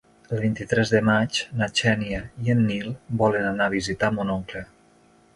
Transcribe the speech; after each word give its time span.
El 0.35 0.39
vint-i-tres 0.43 0.91
de 0.93 1.01
maig 1.09 1.41
na 1.59 1.67
Xènia 1.79 2.21
i 2.45 2.53
en 2.53 2.63
Nil 2.69 2.87
volen 3.23 3.45
anar 3.49 3.67
a 3.69 3.73
visitar 3.75 4.09
mon 4.17 4.33
oncle. 4.37 4.63